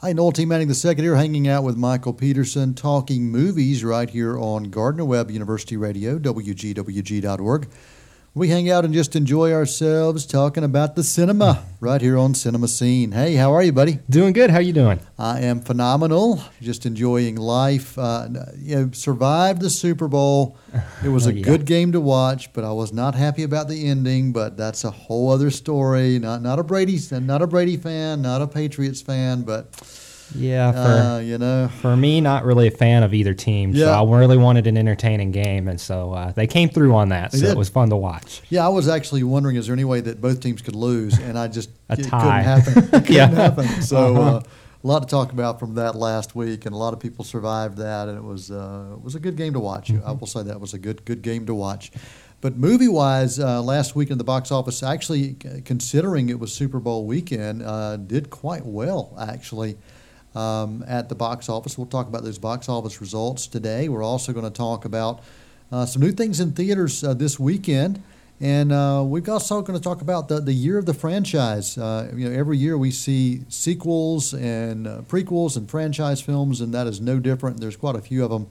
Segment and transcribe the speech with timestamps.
[0.00, 0.44] Hi, Noel T.
[0.44, 5.28] Manning II here, hanging out with Michael Peterson, talking movies right here on Gardner Webb
[5.28, 7.68] University Radio, WGWG.org.
[8.38, 12.68] We hang out and just enjoy ourselves talking about the cinema right here on Cinema
[12.68, 13.10] Scene.
[13.10, 13.98] Hey, how are you, buddy?
[14.08, 14.48] Doing good.
[14.50, 15.00] How you doing?
[15.18, 16.40] I am phenomenal.
[16.62, 17.98] Just enjoying life.
[17.98, 20.56] Uh, you know, survived the Super Bowl.
[21.04, 21.42] It was a Yeah.
[21.42, 24.30] good game to watch, but I was not happy about the ending.
[24.32, 26.20] But that's a whole other story.
[26.20, 29.74] Not not a Brady not a Brady fan, not a Patriots fan, but
[30.34, 31.68] Yeah, for uh, you know.
[31.80, 33.74] for me, not really a fan of either team.
[33.74, 37.32] So I really wanted an entertaining game, and so uh, they came through on that.
[37.32, 37.52] They So did.
[37.52, 38.42] it was fun to watch.
[38.50, 41.18] Yeah, I was actually wondering, is there any way that both teams could lose?
[41.18, 42.42] And I just A it tie.
[42.42, 42.84] couldn't happen.
[42.84, 43.26] It couldn't Yeah.
[43.28, 43.66] happen.
[43.82, 44.36] So Uh-huh.
[44.36, 44.42] uh,
[44.84, 47.78] a lot to talk about from that last week, and a lot of people survived
[47.78, 49.88] that, and it was uh, it was a good game to watch.
[49.88, 50.06] Mm-hmm.
[50.08, 51.90] I will say that was a good good game to watch.
[52.40, 56.52] But movie wise, uh, last week in the box office, actually c- considering it was
[56.52, 59.76] Super Bowl weekend, uh, did quite well actually.
[60.38, 63.88] Um, at the box office, we'll talk about those box office results today.
[63.88, 65.20] We're also going to talk about
[65.72, 68.00] uh, some new things in theaters uh, this weekend.
[68.40, 71.76] And uh, we've also going to talk about the, the year of the franchise.
[71.76, 76.72] Uh, you know, every year we see sequels and uh, prequels and franchise films, and
[76.72, 77.58] that is no different.
[77.58, 78.46] There's quite a few of them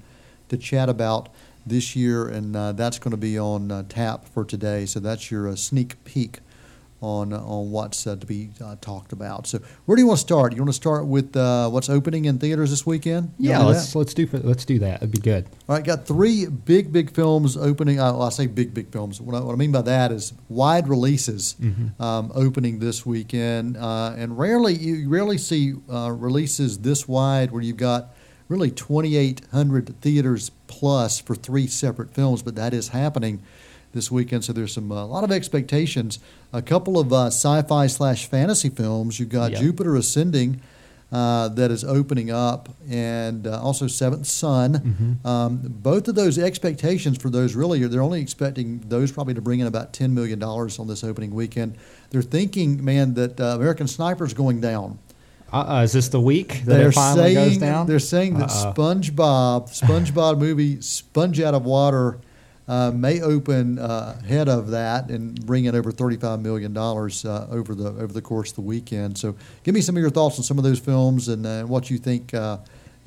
[0.50, 1.30] to chat about
[1.66, 4.86] this year, and uh, that's going to be on tap for today.
[4.86, 6.40] So that's your sneak peek
[7.02, 9.46] on on what's uh, to be uh, talked about.
[9.48, 10.54] So where do you want to start?
[10.54, 13.34] You want to start with uh, what's opening in theaters this weekend?
[13.38, 14.00] You Yeah, let's that?
[14.00, 14.98] let's do let's do that.
[14.98, 15.46] It'd be good.
[15.70, 18.00] All right, got three big, big films opening.
[18.00, 19.22] Uh, well, I say big, big films.
[19.22, 22.02] What I, what I mean by that is wide releases Mm-hmm.
[22.02, 27.62] um, opening this weekend, uh, and rarely you rarely see uh, releases this wide where
[27.62, 28.14] you've got
[28.48, 32.42] really 2,800 theaters plus for three separate films.
[32.42, 33.42] But that is happening
[33.98, 36.20] this weekend, so there's some uh, a lot of expectations.
[36.54, 39.20] A couple of uh, sci-fi slash fantasy films.
[39.20, 39.60] You've got Yeah.
[39.60, 40.62] Jupiter Ascending.
[41.10, 44.74] Uh, that is opening up, and uh, also Seventh Son.
[44.74, 45.26] Mm-hmm.
[45.28, 49.62] Um, both of those expectations for those really, they're only expecting those probably to bring
[49.62, 51.78] in about $10 million on this opening weekend.
[52.10, 55.00] They're thinking, man, that uh, American Sniper's going down.
[55.54, 57.88] Uh, uh, is this the week that They're it finally saying, goes down?
[57.88, 58.74] They're saying that Uh-oh.
[58.74, 62.20] SpongeBob, SpongeBob movie, Sponge Out of Water,
[62.68, 67.74] uh, may open uh, ahead of that and bring in over $35 million uh, over
[67.76, 69.18] the over the course of the weekend.
[69.18, 71.90] So, give me some of your thoughts on some of those films and uh, what
[71.90, 72.34] you think.
[72.34, 72.58] Uh,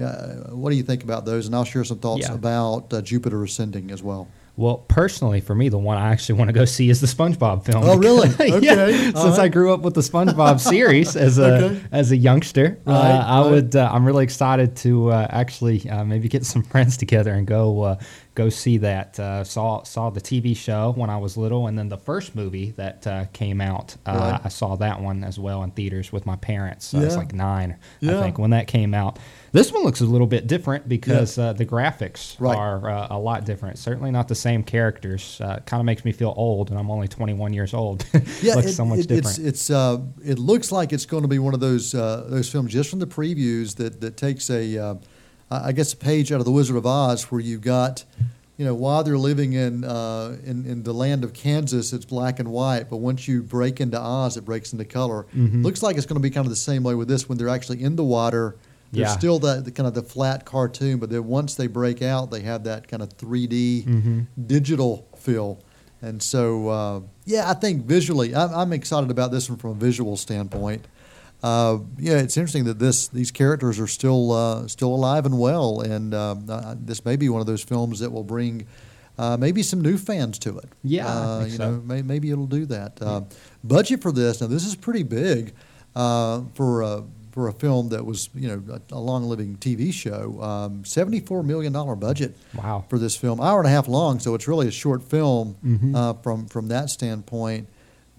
[0.00, 1.44] uh, what do you think about those?
[1.46, 2.34] And I'll share some thoughts Yeah.
[2.34, 4.28] about uh, Jupiter Ascending as well.
[4.56, 7.64] Well, personally, for me, the one I actually want to go see is the SpongeBob
[7.66, 7.84] film.
[7.84, 8.28] Oh, really?
[8.40, 9.12] yeah, Okay.
[9.14, 11.80] All since I grew up with the SpongeBob series as a Okay.
[11.92, 13.50] as a youngster, Right, uh, I right.
[13.50, 13.76] would.
[13.76, 17.82] Uh, I'm really excited to uh, actually uh, maybe get some friends together and go
[17.82, 17.96] uh,
[18.40, 19.18] go see that.
[19.20, 22.70] Uh, saw saw the TV show when I was little, and then the first movie
[22.82, 24.40] that uh, came out, uh, Right.
[24.44, 26.94] I saw that one as well in theaters with my parents.
[26.94, 28.18] I was like nine, Yeah.
[28.18, 29.18] I think, when that came out.
[29.52, 32.56] This one looks a little bit different because uh, the graphics Right.
[32.56, 33.78] are uh, a lot different.
[33.78, 35.40] Certainly not the same characters.
[35.40, 38.04] Uh, kind of makes me feel old, and I'm only 21 years old.
[38.42, 39.38] Yeah, looks it, so much it- different.
[39.38, 42.48] It's it's uh, it looks like it's going to be one of those uh, those
[42.48, 44.94] films just from the previews that that takes a uh,
[45.50, 48.04] I I guess a page out of the Wizard of Oz where you've got
[48.56, 52.38] you know while they're living in uh, in in the land of Kansas it's black
[52.40, 55.26] and white but once you break into Oz it breaks into color.
[55.34, 55.64] Mhm.
[55.64, 57.48] Looks like it's going to be kind of the same way with this when they're
[57.48, 58.56] actually in the water.
[58.92, 59.16] There's Yeah.
[59.18, 62.40] still that the, kind of the flat cartoon, but then once they break out, they
[62.40, 64.26] have that kind of 3D Mhm.
[64.48, 65.58] digital feel.
[66.02, 69.74] And so, uh, yeah, I think visually, I'm, I'm excited about this one from a
[69.74, 70.86] visual standpoint.
[71.42, 75.80] Uh, yeah, it's interesting that this these characters are still uh, still alive and well,
[75.80, 78.66] and um, uh, this may be one of those films that will bring
[79.18, 80.68] uh, maybe some new fans to it.
[80.82, 81.70] Yeah, I uh, you so.
[81.70, 83.00] know, may, maybe it'll do that.
[83.00, 83.22] Uh,
[83.64, 85.54] budget for this now, this is pretty big
[85.96, 89.94] uh, for a for a film that was you know a, a long living TV
[89.94, 90.42] show.
[90.42, 92.84] Um, Seventy four million dollar budget wow.
[92.90, 93.40] for this film.
[93.40, 95.94] Hour and a half long, so it's really a short film Mhm.
[95.96, 97.66] uh, from from that standpoint.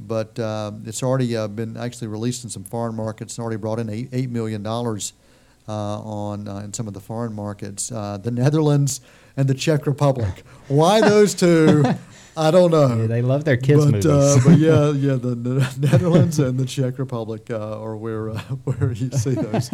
[0.07, 3.38] But uh, it's already uh, been actually released in some foreign markets.
[3.38, 5.13] and already brought in eight, eight million dollars
[5.68, 7.92] uh, on uh, in some of the foreign markets.
[7.92, 9.01] Uh, the Netherlands
[9.38, 10.44] and the Czech Republic.
[10.68, 11.83] Why those two?
[12.36, 12.95] I don't know.
[12.95, 14.06] Yeah, they love their kids' but, movies.
[14.06, 18.39] Uh, but yeah, yeah, the Ne- Netherlands and the Czech Republic uh, are where uh,
[18.63, 19.69] where you see those.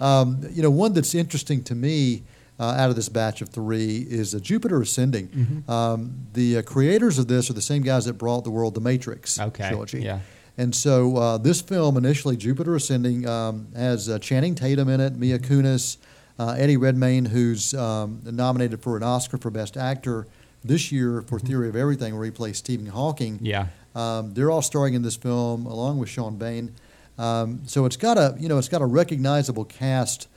[0.00, 2.24] Um, you know, one that's interesting to me
[2.60, 5.28] uh, out of this batch of three is uh, Jupiter Ascending.
[5.28, 5.68] Mhm.
[5.68, 8.80] Um, the uh, creators of this are the same guys that brought the world the
[8.80, 10.00] Matrix Okay, trilogy.
[10.02, 10.20] yeah.
[10.58, 15.16] And so uh, this film, initially Jupiter Ascending, um, has uh, Channing Tatum in it,
[15.16, 15.96] Mia Kunis,
[16.38, 20.26] uh, Eddie Redmayne, who's um, nominated for an Oscar for Best Actor
[20.62, 23.38] this year for Theory of Everything, where he plays Stephen Hawking.
[23.40, 23.66] Yeah.
[23.94, 26.74] Um, they're all starring in this film along with Sean Bean.
[27.18, 30.28] Um, so it's got a you know it's got a recognizable cast,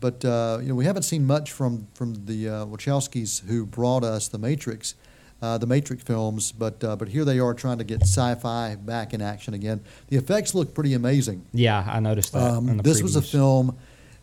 [0.00, 4.02] but uh, you know we haven't seen much from from the uh, Wachowskis who brought
[4.04, 4.94] us the Matrix,
[5.42, 6.52] uh, the Matrix films.
[6.52, 9.80] But uh, but here they are trying to get sci-fi back in action again.
[10.08, 11.46] The effects look pretty amazing.
[11.52, 12.42] Yeah, I noticed that.
[12.42, 13.76] Um, this was a film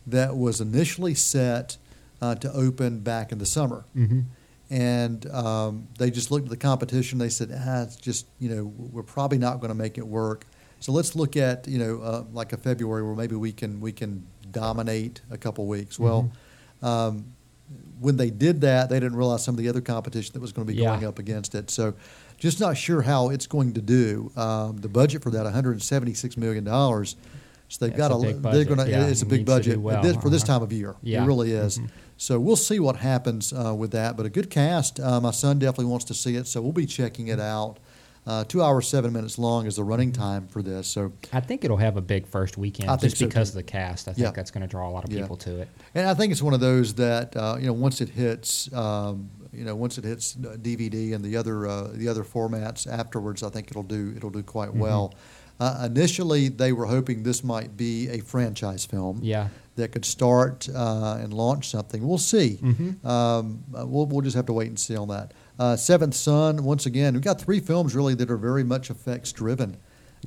[0.06, 1.76] that was initially set
[2.20, 3.84] uh, to open back in the summer.
[3.96, 4.24] Mhm.
[4.70, 7.18] And um, they just looked at the competition.
[7.18, 10.46] They said, ah, it's just, you know, we're probably not going to make it work.
[10.80, 13.92] So let's look at, you know, uh, like a February where maybe we can we
[13.92, 15.98] can dominate a couple weeks.
[15.98, 16.30] Well,
[16.82, 17.32] um,
[18.00, 20.66] when they did that, they didn't realize some of the other competition that was going
[20.66, 20.90] to be Yeah.
[20.90, 21.70] going up against it.
[21.70, 21.94] So,
[22.38, 24.30] just not sure how it's going to do.
[24.36, 27.16] Um, the budget for that, 176 million dollars.
[27.68, 28.88] So they've got a a, they're going to.
[28.88, 30.54] yeah, It's a big needs to do budget well, this, for this uh-huh.
[30.54, 30.96] time of year.
[31.02, 31.22] Yeah.
[31.22, 31.78] It really is.
[31.78, 31.90] Mhm.
[32.16, 34.16] So we'll see what happens uh, with that.
[34.16, 34.98] But a good cast.
[34.98, 37.78] Uh, my son definitely wants to see it, so we'll be checking it out.
[38.28, 40.86] Uh, two hours seven minutes long is the running time for this.
[40.86, 43.58] So, I think it'll have a big first weekend I just so, because too.
[43.58, 44.06] of the cast.
[44.06, 44.30] I think Yeah.
[44.32, 45.22] that's going to draw a lot of Yeah.
[45.22, 45.68] people to it.
[45.94, 49.30] and I think it's one of those that uh, you know once it hits, um,
[49.52, 53.48] you know, once it hits DVD and the other uh, the other formats afterwards, I
[53.48, 54.78] think it'll do it'll do quite Mm-hmm.
[54.80, 55.14] well.
[55.60, 59.20] Uh, initially, they were hoping this might be a franchise film.
[59.22, 59.48] Yeah.
[59.76, 62.04] that could start uh, and launch something.
[62.06, 62.58] We'll see.
[62.60, 63.04] Mhm.
[63.04, 65.32] Um, uh, we'll, we'll just have to wait and see on that.
[65.58, 69.32] Uh, Seventh Son, once again, we've got three films really that are very much effects
[69.32, 69.76] driven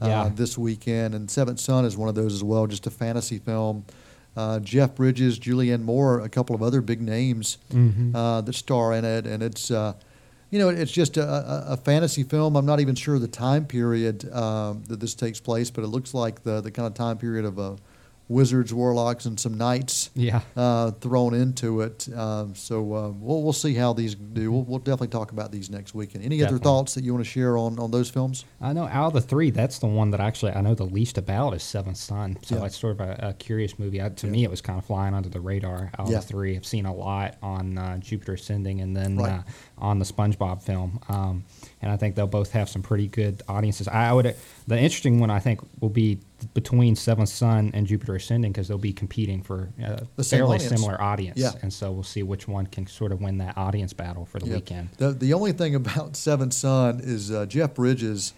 [0.01, 0.31] uh, Yeah.
[0.33, 3.85] this weekend, and Seventh Son is one of those as well, just a fantasy film.
[4.35, 8.15] Uh, Jeff Bridges, Julianne Moore, a couple of other big names Mhm.
[8.15, 9.93] uh, that star in it, and it's uh,
[10.49, 12.55] you know it's just a, a, a fantasy film.
[12.55, 16.13] I'm not even sure the time period um, that this takes place, but it looks
[16.13, 17.75] like the the kind of time period of uh,
[18.31, 20.41] wizards, warlocks, and some knights Yeah.
[20.55, 22.07] uh, thrown into it.
[22.15, 24.51] Um, so uh, we'll we'll see how these do.
[24.51, 26.23] We'll, we'll definitely talk about these next weekend.
[26.23, 28.45] Any other thoughts that you want to share on on those films?
[28.61, 31.17] I know out of the three, that's the one that actually I know the least
[31.17, 32.37] about is Seventh Son.
[32.41, 32.65] So Yeah.
[32.65, 34.01] it's sort of a, a curious movie.
[34.01, 34.31] I, to Yeah.
[34.33, 36.17] me, it was kind of flying under the radar out Yeah.
[36.17, 36.55] of the three.
[36.55, 39.31] I've seen a lot on uh, Jupiter Ascending and then Right.
[39.31, 39.41] uh,
[39.77, 40.99] on the SpongeBob film.
[41.09, 41.43] Um,
[41.81, 43.87] and I think they'll both have some pretty good audiences.
[43.87, 44.35] I would
[44.67, 46.19] the interesting one I think will be
[46.53, 50.69] between Seventh Son and Jupiter Ascending because they'll be competing for a The fairly audience.
[50.81, 51.37] similar audience.
[51.37, 51.51] Yeah.
[51.61, 54.47] And so we'll see which one can sort of win that audience battle for the
[54.47, 54.55] Yeah.
[54.55, 54.89] weekend.
[54.97, 58.33] The the only thing about Seventh Son is uh, Jeff Bridges.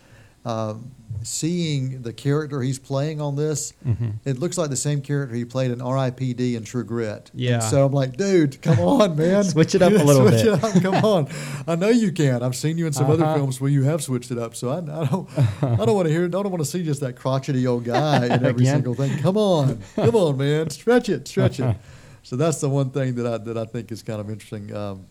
[0.46, 0.92] Um,
[1.22, 4.16] seeing the character he's playing on this, Mhm.
[4.26, 6.56] it looks like the same character he played in R.I.P.D.
[6.58, 7.30] and True Grit.
[7.32, 7.60] And Yeah.
[7.60, 10.54] so I'm like, dude, come on, man, Switch it up a little Switch bit.
[10.54, 11.28] it up, come on.
[11.66, 12.44] I know you can.
[12.44, 13.36] I've seen you in some other Uh-huh.
[13.36, 14.54] films where you have switched it up.
[14.54, 15.30] So I, I don't,
[15.64, 18.26] I don't want to hear, I don't want to see just that crotchety old guy
[18.26, 19.18] in every single thing.
[19.20, 21.76] Come on, come on, man, stretch it, stretch it.
[22.24, 24.76] So that's the one thing that I that I think is kind of interesting.
[24.76, 25.06] Um,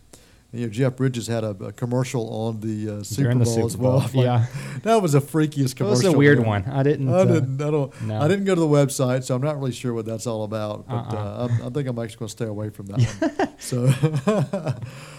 [0.53, 3.55] you know, Jeff Bridges had a, a commercial on the uh, Super During the Bowl
[3.55, 4.01] Super as well.
[4.01, 4.47] Bowl, like, yeah.
[4.83, 6.03] that was the freakiest commercial.
[6.03, 6.65] That was a weird one.
[6.65, 7.09] I didn't.
[7.09, 7.63] I uh, didn't.
[7.63, 8.03] I don't.
[8.03, 8.21] no.
[8.21, 10.87] I didn't go to the website, so I'm not really sure what that's all about.
[10.87, 11.17] But Uh-uh.
[11.17, 13.01] uh, I, I think I'm actually going to stay away from that
[13.39, 13.49] one.
[13.59, 13.93] So,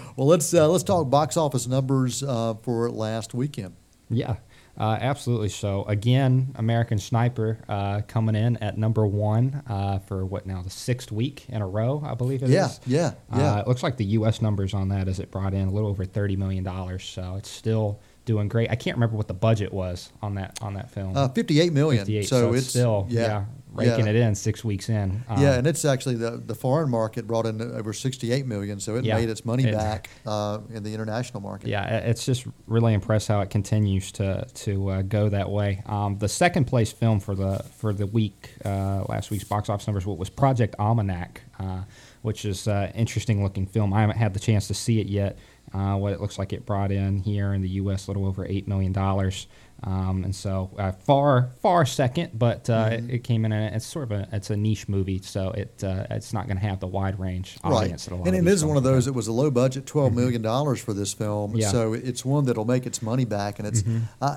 [0.16, 3.76] well, let's uh, let's talk box office numbers uh, for last weekend.
[4.10, 4.36] Yeah,
[4.78, 5.50] uh, absolutely.
[5.50, 10.70] So again, American Sniper uh, coming in at number one uh, for what now the
[10.70, 12.80] sixth week in a row, I believe it is.
[12.86, 13.54] Yeah, yeah, yeah.
[13.54, 14.42] Uh, it looks like the U.S.
[14.42, 17.04] numbers on that as it brought in a little over thirty million dollars.
[17.04, 18.72] So it's still doing great.
[18.72, 21.16] I can't remember what the budget was on that on that film.
[21.16, 22.06] Uh, 58 million.
[22.06, 22.24] 58.
[22.24, 24.12] So, it's, still yeah, yeah, raking yeah.
[24.12, 25.24] it in six weeks in.
[25.28, 28.96] Um, yeah, and it's actually the, the foreign market brought in over 68 million, so
[28.96, 29.16] it Yeah.
[29.16, 31.68] made its money It- back uh, in the international market.
[31.70, 35.82] Yeah, it's just really impressed how it continues to to uh, go that way.
[35.86, 39.88] Um, the second place film for the for the week, uh, last week's box office
[39.88, 41.82] numbers, was Project Almanac, uh,
[42.22, 43.94] which is uh, interesting looking film.
[43.94, 45.38] I haven't had the chance to see it yet.
[45.74, 48.06] Uh, what it looks like it brought in here in the U.S.
[48.06, 49.48] a little over eight million dollars.
[49.86, 53.10] Um, and so uh, far, far second, but uh, Mm-hmm.
[53.10, 53.52] it, it came in.
[53.52, 56.58] A, it's sort of a it's a niche movie, so it uh, it's not going
[56.58, 58.88] to have the wide range Right, audience lot and of it is one of films
[58.88, 58.96] have.
[58.96, 59.08] those.
[59.08, 61.60] It was a low budget, twelve million dollars for this film, Mm-hmm.
[61.60, 61.72] Yeah.
[61.72, 63.60] so it's one that'll make its money back.
[63.60, 64.02] And it's, Mhm.
[64.22, 64.36] uh,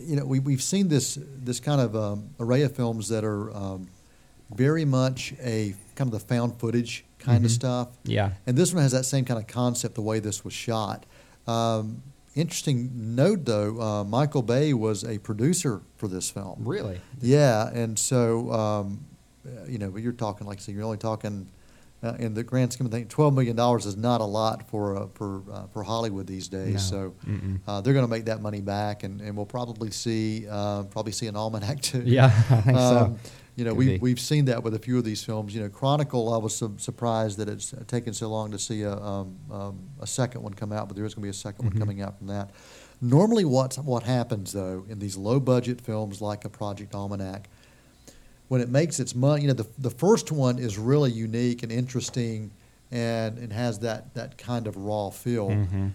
[0.00, 3.54] you know, we we've seen this this kind of um, array of films that are
[3.54, 3.88] um,
[4.52, 7.54] very much a kind of the found footage kind of Mhm.
[7.54, 7.88] stuff.
[8.04, 8.30] Yeah.
[8.46, 11.06] And this one has that same kind of concept, the way this was shot.
[12.38, 16.62] Um, interesting note, though, uh, Michael Bay was a producer for this film.
[16.64, 17.00] Really?
[17.20, 19.04] Yeah, and so um,
[19.66, 21.48] you know, but you're talking like I said, you're only talking
[22.02, 23.08] uh, in the grand scheme of things.
[23.08, 26.92] Twelve million dollars is not a lot for uh, for uh, for Hollywood these days.
[26.92, 27.14] No.
[27.26, 30.84] So uh, they're going to make that money back, and, and we'll probably see uh,
[30.84, 32.02] probably see an almanac too.
[32.04, 33.16] Yeah, I think so.
[33.58, 33.98] You know, Could we be.
[33.98, 35.52] we've seen that with a few of these films.
[35.52, 36.32] You know, Chronicle.
[36.32, 40.06] I was su- surprised that it's taken so long to see a um, um, a
[40.06, 41.70] second one come out, but there is going to be a 2nd Mhm.
[41.72, 42.50] one coming out from that.
[43.00, 47.48] Normally, what what happens though in these low budget films like a Project Almanac,
[48.46, 51.72] when it makes its money, you know, the the first one is really unique and
[51.72, 52.52] interesting,
[52.92, 55.48] and and has that that kind of raw feel.
[55.48, 55.90] Mhm.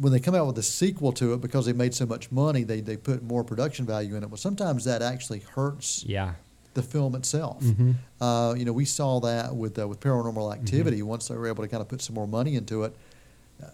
[0.00, 2.64] When they come out with a sequel to it, because they made so much money,
[2.64, 4.28] they they put more production value in it.
[4.30, 6.34] Well, sometimes that actually hurts Yeah.
[6.74, 7.62] the film itself.
[7.62, 7.94] Mhm.
[8.20, 10.28] Uh, you know, we saw that with uh, with Mm-hmm.
[10.28, 11.02] Paranormal Activity.
[11.02, 12.94] Once they were able to kind of put some more money into it,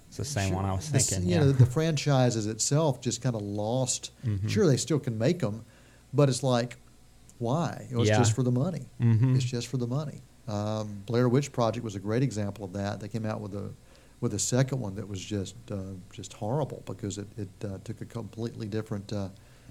[0.08, 1.26] It's the same Sure, one I was the- thinking.
[1.26, 1.40] You yeah.
[1.44, 4.10] know, the franchises itself just kind of lost.
[4.26, 4.46] Mhm.
[4.46, 5.64] Sure, they still can make them,
[6.12, 6.76] but it's like,
[7.38, 7.86] why?
[7.90, 8.18] It was Yeah.
[8.18, 8.84] just for the money.
[9.00, 9.34] Mhm.
[9.34, 10.20] It's just for the money.
[10.46, 13.00] Um, Blair Witch Project was a great example of that.
[13.00, 13.70] They came out with a
[14.20, 15.76] with a second one that was just uh,
[16.12, 19.28] just horrible because it it uh, took a completely different uh,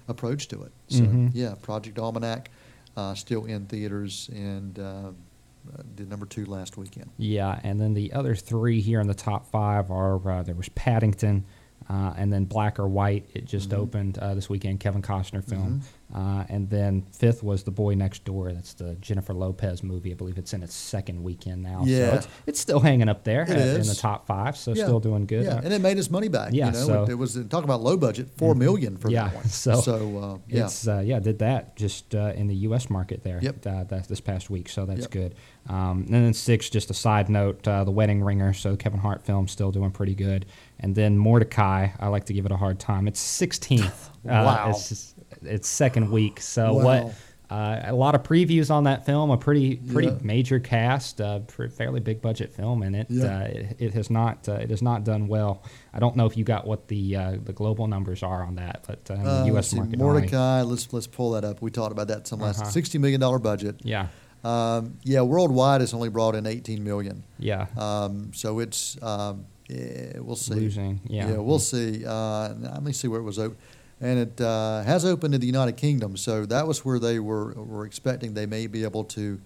[0.08, 0.72] approach to it.
[0.88, 1.30] So Mhm.
[1.34, 2.50] yeah, Project Almanac
[2.96, 7.10] uh, still in theaters and uh, uh, did number two last weekend.
[7.18, 10.68] Yeah, and then the other three here in the top five are uh, there was
[10.70, 11.44] Paddington,
[11.90, 13.28] uh, and then Black or White.
[13.34, 13.76] It just Mhm.
[13.78, 15.80] opened uh, this weekend, Kevin Costner film.
[15.80, 15.86] Mm-hmm.
[16.14, 18.52] Uh, and then fifth was The Boy Next Door.
[18.54, 20.10] That's the Jennifer Lopez movie.
[20.10, 21.82] I believe it's in its second weekend now.
[21.84, 22.10] Yeah.
[22.10, 24.84] So it's, it's still hanging up there uh, in the top five, so Yeah.
[24.84, 25.44] still doing good.
[25.44, 26.54] Yeah, and it made its money back.
[26.54, 28.58] Yeah, you know, so- it, it was talk about low budget, four Mhm.
[28.58, 29.44] million for Yeah, that one.
[29.48, 32.88] so uh, yeah, It's uh, yeah, did that just uh, in the U.S.
[32.88, 33.38] market there.
[33.42, 33.66] Yep.
[33.66, 35.10] Uh, that this past week, so that's Yep.
[35.10, 35.34] good.
[35.68, 38.54] Um, and then six, just a side note, uh, the Wedding Ringer.
[38.54, 40.46] So Kevin Hart film still doing pretty good.
[40.80, 43.06] And then Mortdecai, I like to give it a hard time.
[43.08, 44.08] It's 16th.
[44.24, 44.70] Wow.
[44.70, 46.40] It's, just- it's second week.
[46.40, 46.84] So Wow.
[46.84, 47.14] what?
[47.50, 49.30] Uh, a lot of previews on that film.
[49.30, 50.18] A pretty pretty Yeah.
[50.22, 51.18] major cast.
[51.18, 51.40] Uh,
[51.76, 53.24] fairly big budget film, and it Yeah.
[53.24, 55.62] uh, it, it has not uh, it has not done well.
[55.94, 58.84] I don't know if you got what the uh, the global numbers are on that,
[58.86, 59.54] but uh, the Uh, U.S.
[59.54, 60.22] let's see, market only.
[60.28, 60.68] Mortdecai.
[60.68, 61.62] Let's let's pull that up.
[61.62, 62.60] We talked about that some last.
[62.60, 62.70] Uh-huh.
[62.70, 63.76] Sixty million dollar budget.
[63.82, 64.08] Yeah,
[64.44, 67.22] Um, yeah, worldwide it's only brought in eighteen million.
[67.38, 67.68] yeah.
[67.78, 70.52] Um, so it's um, yeah, we'll see.
[70.54, 71.36] Losing, yeah.
[71.38, 72.04] we'll see.
[72.06, 73.56] Uh, let me see where it was open.
[74.00, 77.52] And it uh, has opened in the United Kingdom, so that was where they were
[77.54, 79.40] were expecting they may be able to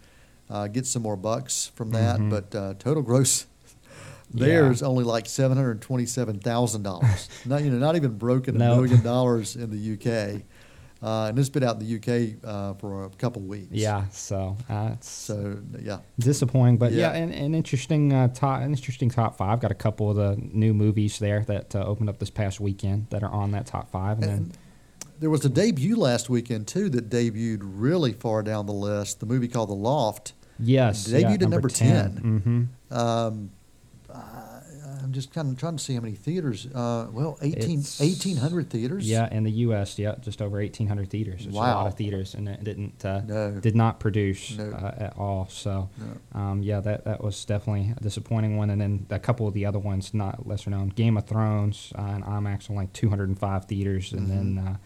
[0.50, 2.20] uh, get some more bucks from that.
[2.20, 2.30] Mhm.
[2.30, 3.46] But uh, total gross
[4.34, 4.46] Yeah.
[4.46, 7.28] there is only like seven hundred twenty-seven thousand dollars.
[7.46, 10.42] not you know not even broken a million dollars in the UK,
[11.02, 13.68] uh, and it's been out in the UK uh, for a couple of weeks.
[13.72, 17.18] Yeah, so uh, So yeah, disappointing, but yeah, Yeah.
[17.22, 19.60] an, an interesting uh, top, an interesting top five.
[19.60, 23.08] Got a couple of the new movies there that uh, opened up this past weekend
[23.10, 24.58] that are on that top five, and, And
[25.18, 29.20] there was a debut last weekend too that debuted really far down the list.
[29.20, 30.32] The movie called The Loft.
[30.58, 32.68] yes, debuted yeah, at number 10.
[32.90, 32.96] Mm-hmm.
[32.96, 33.50] Um,
[34.10, 34.51] uh,
[35.12, 36.66] I'm just kind of trying to see how many theaters.
[36.74, 39.06] Uh, well, 18, It's- 1,800 theaters.
[39.06, 41.44] Yeah, in the U.S., yeah, just over 1,800 theaters.
[41.44, 43.50] It's a lot of theaters, and it didn't uh, No.
[43.60, 44.70] did not produce No.
[44.70, 45.48] uh, at all.
[45.50, 46.40] So, No.
[46.40, 48.70] um, yeah, that that was definitely a disappointing one.
[48.70, 52.00] And then a couple of the other ones, not lesser known, Game of Thrones uh,
[52.00, 54.78] and IMAX on like 205 theaters, and then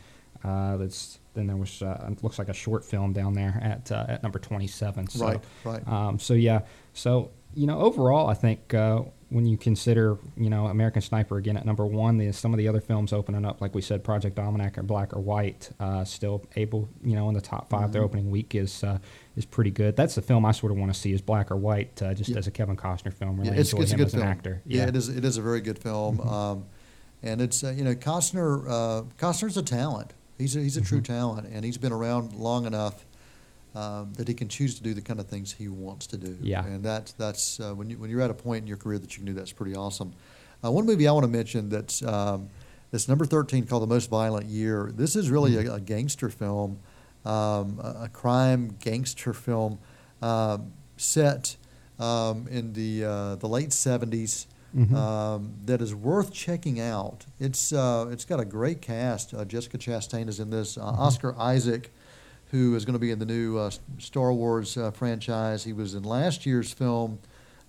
[0.45, 3.61] uh, uh, that's then there was uh, it looks like a short film down there
[3.63, 5.07] at uh, at number 27.
[5.07, 5.87] So, Right, right.
[5.87, 6.63] Um, so yeah,
[6.95, 11.57] so you know, overall, I think uh, when you consider, you know, American Sniper again
[11.57, 14.39] at number one, the, some of the other films opening up, like we said, Project
[14.39, 18.03] Almanac or Black or White, uh, still able, you know, in the top 5 Their
[18.03, 18.05] Mhm.
[18.05, 18.99] opening week is uh,
[19.37, 19.97] is pretty good.
[19.97, 22.31] That's the film I sort of want to see is Black or White, uh, just
[22.31, 22.39] Yeah.
[22.39, 23.37] as a Kevin Costner film.
[23.37, 24.23] Really Yeah, it's, enjoy it's a him good as film.
[24.23, 24.63] an actor.
[24.67, 24.87] Yeah.
[24.87, 25.09] it is.
[25.09, 26.19] It is a very good film.
[26.19, 26.27] Mhm.
[26.31, 26.65] Um,
[27.23, 28.65] and it's uh, you know Costner.
[28.69, 30.13] Uh, Costner's a talent.
[30.39, 31.05] He's a, he's a true Mhm.
[31.05, 33.06] talent, and he's been around long enough
[33.77, 36.37] um, that he can choose to do the kind of things he wants to do.
[36.41, 36.65] Yeah.
[36.65, 39.11] And that that's uh, when you when you're at a point in your career that
[39.13, 40.13] you can do that's pretty awesome.
[40.65, 42.49] Uh, one movie I want to mention that's um,
[42.91, 44.91] that's number thirteen called The Most Violent Year.
[44.95, 45.69] This is really Mhm.
[45.71, 46.79] a, a gangster film,
[47.25, 49.79] um, a, a crime gangster film
[50.23, 51.57] um, set
[51.99, 54.95] um, in the uh, the late seventies Mhm.
[54.95, 57.25] um, that is worth checking out.
[57.41, 59.33] It's uh, it's got a great cast.
[59.35, 60.77] Uh, Jessica Chastain is in this.
[60.77, 60.99] Uh, Mhm.
[60.99, 61.93] Oscar Isaac,
[62.51, 65.65] who is going to be in the new uh, Star Wars uh, franchise.
[65.65, 67.19] He was in last year's film,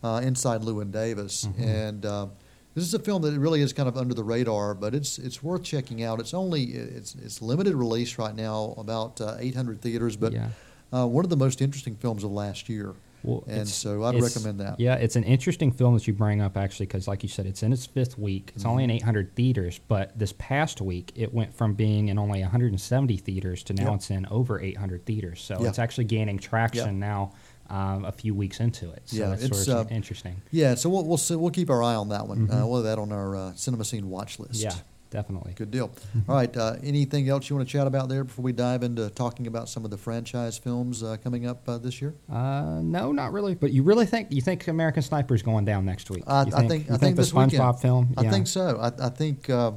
[0.04, 1.60] uh, Inside Llewyn Davis, Mhm.
[1.66, 2.28] and uh,
[2.76, 5.42] this is a film that really is kind of under the radar, but it's it's
[5.42, 6.20] worth checking out.
[6.20, 10.50] It's only it's it's limited release right now, about uh, 800 theaters, but yeah.
[10.94, 12.94] uh, one of the most interesting films of last year.
[13.28, 14.80] Well, and so I'd recommend that.
[14.80, 17.62] Yeah, it's an interesting film that you bring up actually because, like you said, it's
[17.62, 18.52] in its fifth week.
[18.56, 18.96] It's only in Mhm.
[18.96, 23.74] 800 theaters, but this past week it went from being in only 170 theaters to
[23.74, 23.96] now Yep.
[23.96, 25.42] it's in over 800 theaters.
[25.42, 25.70] So Yeah.
[25.70, 27.34] it's actually gaining traction now.
[27.70, 30.38] Um, a few weeks into it, so Yeah, that's it's, sort of uh, interesting.
[30.52, 32.48] Yeah, so we'll we'll, see, we'll keep our eye on that one.
[32.48, 32.62] Mhm.
[32.64, 34.62] Uh, we'll have that on our uh, cinema scene watch list.
[34.62, 34.74] Yeah,
[35.10, 35.54] definitely.
[35.56, 35.92] Good deal.
[36.28, 36.56] All right.
[36.56, 39.70] Uh, anything else you want to chat about there before we dive into talking about
[39.70, 42.14] some of the franchise films uh, coming up uh, this year?
[42.32, 43.56] Uh, no, not really.
[43.56, 46.24] But you really think you think American Sniper is going down next week?
[46.28, 47.80] I, You I think I think the SpongeBob weekend.
[47.80, 48.14] film.
[48.18, 48.78] I think so.
[48.80, 49.72] I, I think uh,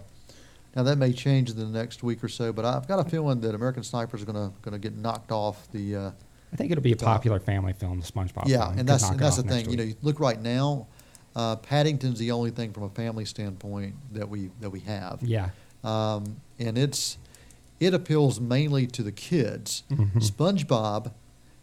[0.77, 3.41] Now that may change in the next week or so, but I've got a feeling
[3.41, 5.97] that American Sniper is going to going to get knocked off the.
[5.97, 6.11] Uh,
[6.53, 8.45] I think it'll be a popular family film, the SpongeBob.
[8.49, 8.69] yeah, film.
[8.71, 9.71] and Could that's and that's the thing.
[9.71, 10.89] You know, you look right now,
[11.37, 15.19] uh, Paddington's the only thing from a family standpoint that we that we have.
[15.23, 15.51] Yeah.
[15.85, 17.19] um, and it's
[17.79, 19.85] it appeals mainly to the kids.
[19.91, 20.13] Mhm.
[20.17, 21.13] SpongeBob,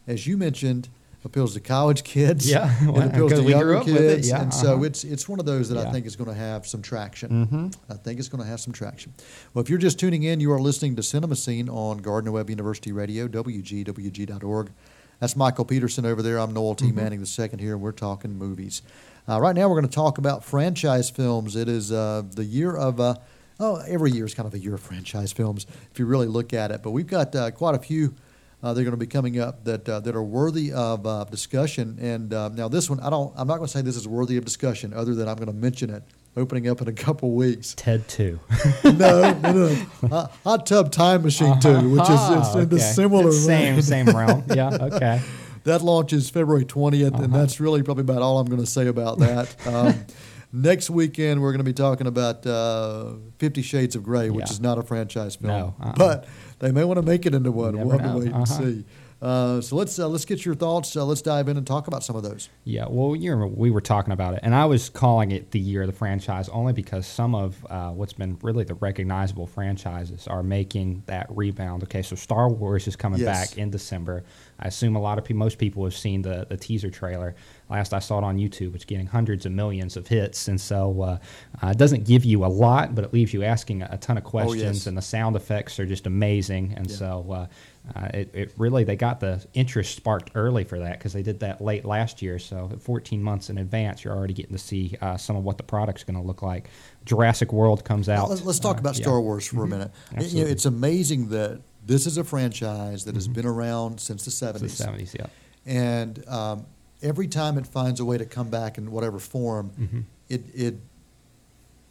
[0.07, 0.89] as you mentioned,
[1.23, 2.49] appeals to college kids.
[2.49, 4.83] Yeah, well, it appeals to younger up with it, kids, yeah, and so uh-huh.
[4.83, 7.45] it's it's one of those that I think is going to have some traction.
[7.45, 7.91] Mm-hmm.
[7.91, 9.13] I think it's going to have some traction.
[9.53, 12.49] Well, if you're just tuning in, you are listening to Cinema Scene on Gardner Webb
[12.49, 14.71] University Radio, WGWG.org.
[15.19, 16.39] That's Michael Peterson over there.
[16.39, 16.87] I'm Noel T.
[16.91, 16.95] Mhm.
[16.95, 18.81] Manning the second here, and we're talking movies.
[19.29, 21.55] Uh, right now, we're going to talk about franchise films.
[21.55, 23.15] It is uh, the year of, uh,
[23.59, 26.53] oh, every year is kind of a year of franchise films if you really look
[26.53, 26.81] at it.
[26.81, 28.15] But we've got uh, quite a few
[28.63, 31.25] uh, that are going to be coming up that uh, that are worthy of uh,
[31.25, 31.97] discussion.
[31.99, 34.37] And uh, now this one, I don't, I'm not going to say this is worthy
[34.37, 36.03] of discussion, other than I'm going to mention it
[36.37, 38.39] opening up in a couple weeks Ted 2.
[38.85, 39.75] no, no, no.
[40.09, 42.93] Hot- Hot Tub Time Machine Two, which is it's in the Uh-huh.
[42.93, 43.81] Similar It's same vein.
[43.83, 44.43] same realm.
[44.55, 44.69] Yeah.
[44.69, 45.21] Okay.
[45.67, 47.27] That launches February 20th, and Uh-huh.
[47.27, 49.53] that's really probably about all I'm going to say about that.
[49.67, 50.05] Um,
[50.53, 54.51] next weekend, we're going to be talking about uh, Fifty Shades of Grey, which Yeah.
[54.53, 55.93] is not a franchise film, No, uh-uh.
[55.97, 56.25] but
[56.59, 57.77] they may want to make it into one.
[57.77, 58.45] We'll have to wait and Uh-huh.
[58.45, 58.85] see.
[59.19, 60.95] Uh, so let's uh, let's get your thoughts.
[60.95, 62.49] Uh, let's dive in and talk about some of those.
[62.65, 65.59] Yeah, well, you remember we were talking about it, and I was calling it the
[65.59, 70.27] year of the franchise only because some of uh, what's been really the recognizable franchises
[70.27, 71.81] are making that rebound.
[71.83, 73.49] Okay, so Star Wars is coming Yes.
[73.49, 74.23] back in December.
[74.59, 77.35] I assume a lot of people, most people have seen the, the teaser trailer.
[77.69, 81.01] Last I saw it on YouTube, it's getting hundreds of millions of hits, and so
[81.01, 81.17] uh,
[81.65, 84.17] uh, it doesn't give you a lot, but it leaves you asking a, a ton
[84.17, 84.85] of questions, Oh, yes.
[84.87, 86.95] and the sound effects are just amazing, and Yeah.
[86.97, 87.47] so.
[87.95, 91.39] Uh, it, it really they got the interest sparked early for that because they did
[91.39, 92.37] that late last year.
[92.39, 95.63] So 14 months in advance, you're already getting to see uh, some of what the
[95.63, 96.69] product's going to look like.
[97.05, 98.29] Jurassic World comes out.
[98.29, 99.03] Let's, let's talk uh, about yeah.
[99.03, 99.69] Star Wars for a Mhm.
[99.69, 99.91] minute.
[100.19, 104.31] You know, it's amazing that this is a franchise that has been around since the
[104.31, 104.63] 70s.
[104.63, 105.27] It's the 70s, yeah.
[105.65, 106.65] and um,
[107.01, 110.03] every time it finds a way to come back in whatever form, Mhm.
[110.27, 110.75] it it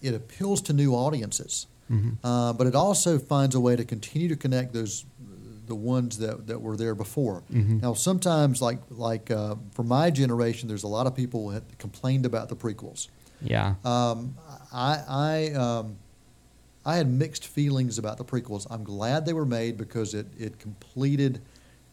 [0.03, 1.67] it appeals to new audiences.
[1.91, 2.17] Mhm.
[2.23, 5.05] Uh, but it also finds a way to continue to connect those
[5.67, 7.43] the ones that, that were there before.
[7.53, 7.83] Mhm.
[7.83, 12.27] Now, sometimes, like like uh, for my generation, there's a lot of people that complained
[12.27, 13.09] about the prequels.
[13.43, 13.75] Yeah.
[13.85, 14.37] Um,
[14.73, 15.97] I I um,
[16.85, 18.67] I had mixed feelings about the prequels.
[18.71, 21.41] I'm glad they were made because it it completed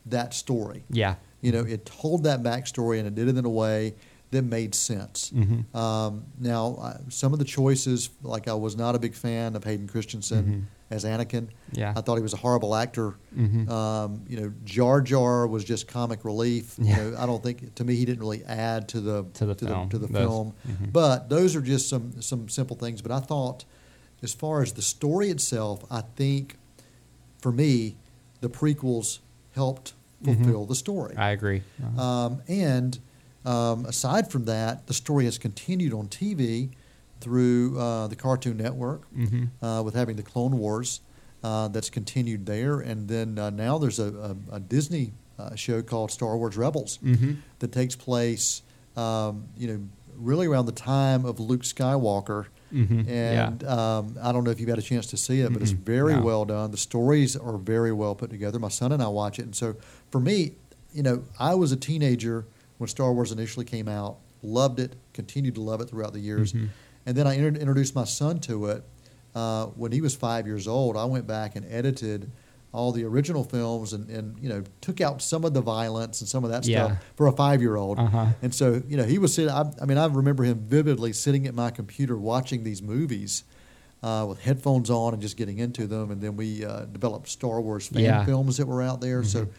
[0.06, 0.84] that story.
[0.90, 1.16] Yeah.
[1.42, 3.96] You know, it told that backstory and it did it in a way
[4.32, 5.32] that made sense.
[5.36, 5.76] Mhm.
[5.76, 9.64] Um, now, I, some of the choices, like I was not a big fan of
[9.64, 11.48] Hayden Christensen as Anakin.
[11.72, 11.94] Yeah.
[11.96, 13.16] I thought he was a horrible actor.
[13.36, 13.68] Mhm.
[13.70, 16.76] Um, you know, Jar Jar was just comic relief.
[16.78, 17.04] Yeah.
[17.06, 19.56] You know, I don't think to me he didn't really add to the To the
[19.56, 19.90] to film.
[19.90, 20.54] the, to the Those- film.
[20.68, 20.94] mhm.
[20.94, 23.02] But those are just some some simple things.
[23.02, 23.66] But I thought,
[24.22, 26.58] as far as the story itself, I think
[27.40, 27.96] for me,
[28.42, 29.20] the prequels
[29.54, 31.12] helped fulfill the story.
[31.12, 31.20] Mm-hmm.
[31.22, 31.62] I agree.
[31.84, 32.02] Uh-huh.
[32.02, 33.00] Um, and
[33.46, 36.70] um, aside from that, the story has continued on TV
[37.24, 39.48] through uh, the Cartoon Network Mhm.
[39.62, 41.00] uh, with having the Clone Wars
[41.44, 42.80] uh, that's continued there.
[42.80, 47.00] And then uh, now there's a, a, a Disney uh, show called Star Wars Rebels
[47.04, 47.38] Mhm.
[47.60, 48.62] that takes place,
[48.96, 49.80] um, you know,
[50.16, 52.46] really around the time of Luke Skywalker.
[52.72, 53.08] Mhm.
[53.08, 53.48] Yeah.
[53.48, 55.72] And um, I don't know if you've had a chance to see it, but it's
[55.72, 56.22] very No.
[56.22, 56.72] well done.
[56.72, 58.58] The stories are very well put together.
[58.60, 59.76] My son and I watch it, and so
[60.12, 60.54] for me,
[60.94, 62.46] you know, I was a teenager
[62.78, 64.18] when Star Wars initially came out.
[64.44, 66.70] Loved it, continued to love it throughout the years, Mhm.
[67.06, 68.84] And then I inter- introduced my son to it
[69.36, 70.96] uh, when he was five years old.
[70.98, 72.32] I went back and edited
[72.72, 76.28] all the original films and, and you know took out some of the violence and
[76.28, 76.86] some of that Yeah.
[76.88, 78.00] stuff for a five year old.
[78.00, 78.28] Uh-huh.
[78.42, 81.46] And so, you know, he was sitting, I, I mean, I remember him vividly sitting
[81.46, 83.44] at my computer watching these movies
[84.02, 86.10] uh, with headphones on and just getting into them.
[86.10, 88.26] And then we uh, developed Star Wars fan Yeah.
[88.26, 89.24] films that were out there.
[89.24, 89.50] So Mhm.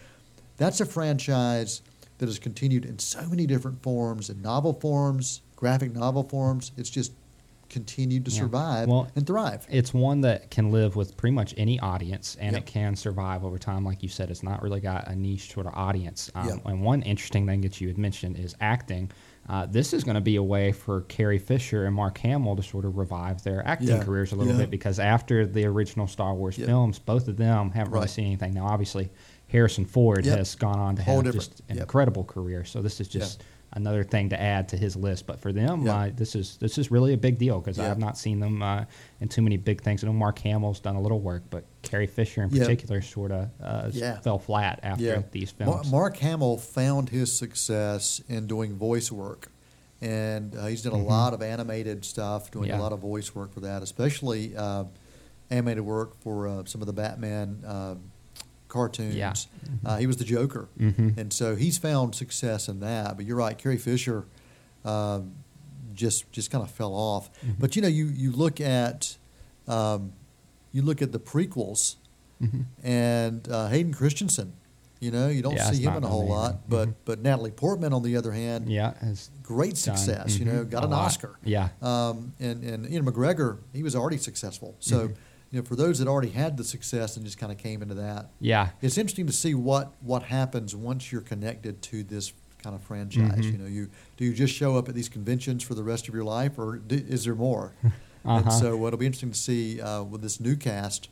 [0.56, 1.82] that's a franchise
[2.18, 6.72] that has continued in so many different forms, in novel forms, graphic novel forms.
[6.76, 7.12] It's just
[7.68, 8.38] continued to Yeah.
[8.40, 9.66] survive Well, and thrive.
[9.70, 12.62] It's one that can live with pretty much any audience, and Yep.
[12.62, 13.84] it can survive over time.
[13.84, 16.30] Like you said, it's not really got a niche sort of audience.
[16.34, 16.66] Um, Yep.
[16.66, 19.10] And one interesting thing that you had mentioned is acting.
[19.48, 22.62] Uh, this is going to be a way for Carrie Fisher and Mark Hamill to
[22.62, 24.02] sort of revive their acting Yeah.
[24.02, 24.60] careers a little Yeah.
[24.60, 28.54] bit because after the original Star Wars films, both of them haven't really seen anything.
[28.54, 29.10] Now, obviously,
[29.48, 32.64] Harrison Ford has gone on to Whole have different- just an incredible career.
[32.64, 33.42] So this is just
[33.74, 35.26] another thing to add to his list.
[35.26, 35.94] But for them, Yeah.
[35.96, 37.90] uh, this is this is really a big deal because Yeah.
[37.90, 38.84] I've not seen them uh,
[39.20, 40.02] in too many big things.
[40.02, 42.62] I know Mark Hamill's done a little work, but Carrie Fisher in Yeah.
[42.62, 43.90] particular sort of uh,
[44.22, 45.90] fell flat after these films.
[45.90, 49.50] Mark Hamill found his success in doing voice work,
[50.00, 51.08] and uh, he's done a Mhm.
[51.08, 54.84] lot of animated stuff, doing a lot of voice work for that, especially uh,
[55.50, 57.94] animated work for uh, some of the Batman uh,
[58.74, 59.14] cartoons.
[59.14, 59.32] Yeah.
[59.86, 61.16] Uh, he was the Joker, Mhm.
[61.16, 63.16] and so he's found success in that.
[63.16, 64.24] But you're right, Carrie Fisher
[64.84, 65.32] um,
[65.94, 67.30] just just kind of fell off.
[67.32, 67.52] Mm-hmm.
[67.60, 69.16] But you know, you you look at
[69.68, 70.12] um,
[70.72, 71.96] you look at the prequels,
[72.42, 72.64] Mhm.
[72.82, 74.52] and uh, Hayden Christensen.
[75.00, 76.94] You know, you don't Yeah, see him in a whole lot, but Mhm.
[77.04, 80.38] but Natalie Portman, on the other hand, Yeah, has great success.
[80.38, 81.06] You know, mhm, got a an lot.
[81.06, 81.36] Oscar.
[81.44, 81.68] Yeah.
[81.82, 84.74] Um, and and Ewan McGregor, he was already successful.
[84.80, 85.10] So.
[85.54, 87.94] You know, for those that already had the success and just kind of came into
[87.94, 88.70] that, Yeah.
[88.82, 93.38] it's interesting to see what what happens once you're connected to this kind of franchise.
[93.46, 93.52] Mhm.
[93.52, 96.14] You know, you do you just show up at these conventions for the rest of
[96.14, 97.72] your life, or do, is there more?
[98.26, 98.40] Uh-huh.
[98.42, 101.10] And so, it'll be interesting to see uh, with this new cast,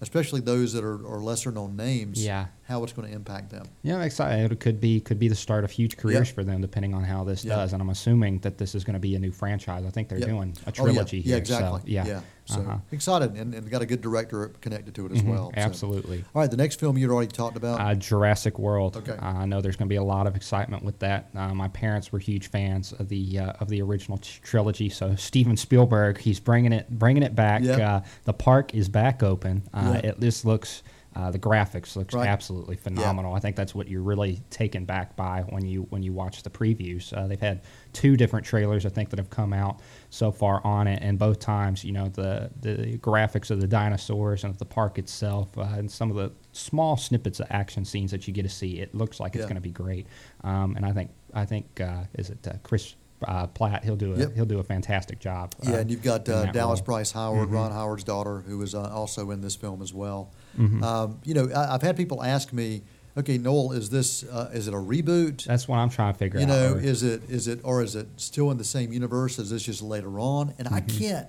[0.00, 2.46] especially those that are, are lesser known names, Yeah.
[2.68, 3.64] How it's going to impact them.
[3.82, 4.50] Yeah, excited.
[4.50, 6.34] It could be could be the start of huge careers Yep.
[6.34, 7.54] for them, depending on how this Yeah.
[7.56, 7.72] does.
[7.72, 9.84] And I'm assuming that this is going to be a new franchise.
[9.86, 10.28] I think they're Yep.
[10.28, 11.22] doing a Oh, trilogy yeah.
[11.22, 11.30] here.
[11.32, 11.80] Yeah, exactly.
[11.80, 12.06] So, yeah.
[12.06, 12.20] yeah.
[12.44, 12.78] So Uh-huh.
[12.92, 15.50] excited, and, and got a good director connected to it as Mhm, well.
[15.54, 15.60] so.
[15.60, 16.24] Absolutely.
[16.34, 17.80] All right, the next film you'd already talked about.
[17.80, 18.96] Uh, Jurassic World.
[18.96, 19.12] Okay.
[19.12, 21.28] Uh, I know there's going to be a lot of excitement with that.
[21.34, 24.88] Uh, my parents were huge fans of the uh, of the original t- trilogy.
[24.88, 27.62] So Steven Spielberg, he's bringing it bringing it back.
[27.62, 27.80] Yep.
[27.80, 29.62] Uh, the park is back open.
[29.74, 30.00] Uh.
[30.04, 30.82] It this looks.
[31.16, 32.28] Uh, the graphics looks Right.
[32.28, 33.34] absolutely phenomenal.
[33.34, 36.50] I think that's what you're really taken back by when you when you watch the
[36.50, 37.10] previews.
[37.16, 37.62] Uh, they've had
[37.94, 41.38] two different trailers I think that have come out so far on it, and both
[41.40, 45.62] times, you know, the the graphics of the dinosaurs and of the park itself, uh,
[45.62, 48.94] and some of the small snippets of action scenes that you get to see, it
[48.94, 50.06] looks like it's going to be great.
[50.44, 52.94] Um, and I think I think uh, is it uh, Chris
[53.26, 53.84] uh, Platt?
[53.84, 54.34] He'll do a Yep.
[54.34, 55.54] he'll do a fantastic job.
[55.66, 56.84] uh, yeah, and you've got uh, Dallas role.
[56.86, 57.52] Bryce Howard, Mhm.
[57.52, 60.30] Ron Howard's daughter, who is uh, also in this film as well.
[60.58, 60.82] Mhm.
[60.82, 62.82] Um, you know, I, I've had people ask me,
[63.16, 65.44] okay, Noel, is this uh, is it a reboot?
[65.44, 66.48] That's what I'm trying to figure you out.
[66.52, 69.38] You know, or- is it is it or is it still in the same universe?
[69.38, 70.52] Is this just later on?
[70.58, 71.26] And I can't,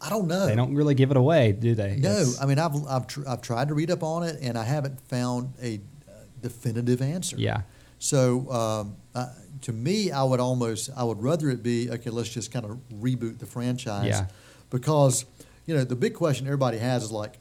[0.00, 0.34] I don't know.
[0.36, 0.46] Mm-hmm.
[0.48, 1.96] they don't really give it away, do they?
[1.96, 4.56] No, It's- I mean I've I've, tr- I've tried to read up on it and
[4.58, 7.36] I haven't found a uh, definitive answer.
[7.38, 7.62] yeah.
[7.98, 9.28] So um, uh,
[9.62, 12.10] to me, I would almost I would rather it be okay.
[12.10, 14.06] Let's just kind of reboot the franchise.
[14.06, 14.26] Yeah.
[14.70, 15.24] Because
[15.66, 17.38] you know the big question everybody has is like,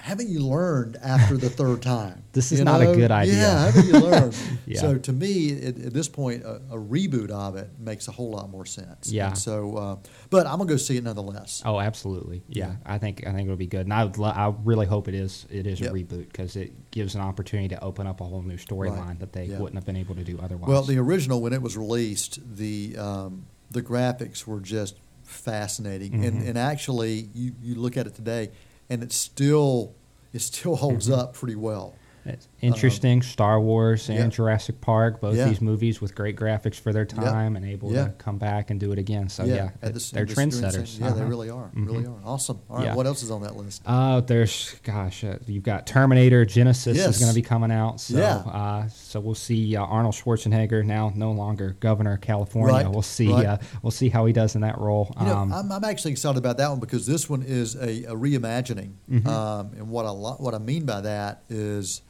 [0.00, 2.22] haven't you learned after the third time?
[2.38, 3.34] This is You not a good idea.
[3.34, 4.36] Yeah, haven't you learned?
[4.66, 4.80] Yeah.
[4.80, 8.30] So to me, at, at this point, a, a reboot of it makes a whole
[8.30, 9.10] lot more sense.
[9.10, 9.28] Yeah.
[9.28, 9.96] And so, uh,
[10.30, 11.62] but I'm gonna go see it nonetheless.
[11.64, 12.42] Oh, absolutely.
[12.48, 12.76] Yeah, Yeah.
[12.86, 15.14] I think I think it'll be good, and I would lo- I really hope it
[15.14, 15.90] is it is Yep.
[15.90, 19.18] a reboot because it gives an opportunity to open up a whole new storyline Right.
[19.20, 19.58] that they Yeah.
[19.58, 20.68] wouldn't have been able to do otherwise.
[20.68, 26.42] Well, the original when it was released, the um, the graphics were just fascinating, and
[26.42, 26.48] Mhm.
[26.50, 28.50] and actually, you, you look at it today,
[28.90, 29.94] and it still
[30.32, 31.20] it still holds Mm-hmm.
[31.20, 31.94] up pretty well.
[32.24, 33.22] It's interesting.
[33.22, 34.26] Star Wars and yeah.
[34.28, 35.48] Jurassic Park, both Yeah.
[35.48, 38.04] these movies with great graphics for their time and able Yeah.
[38.04, 39.28] to come back and do it again.
[39.28, 40.98] So yeah, it- this- they're they're trendsetters.
[40.98, 41.28] Yeah, they Uh-huh.
[41.28, 41.70] really are.
[41.74, 42.24] Really Mhm.
[42.24, 42.28] are.
[42.28, 42.58] Awesome.
[42.68, 42.94] All right, Yeah.
[42.94, 43.82] what else is on that list?
[43.86, 47.08] Uh, there's gosh, uh, you've got Terminator Genisys Yes.
[47.14, 48.00] is going to be coming out.
[48.00, 48.36] So, Yeah.
[48.38, 52.72] uh, so we'll see uh, Arnold Schwarzenegger now no longer governor of California.
[52.74, 53.32] Right, We'll see.
[53.32, 53.46] right.
[53.46, 55.14] Uh, we'll see how he does in that role.
[55.20, 58.04] You know, Um, I'm, I'm actually excited about that one because this one is a,
[58.04, 59.26] a reimagining, Mhm.
[59.26, 62.02] um, and what I lo- what I mean by that is